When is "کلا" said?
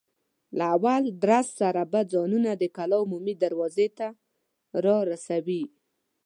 2.75-2.97